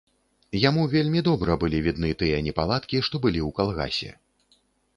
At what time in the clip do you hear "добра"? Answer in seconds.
1.27-1.57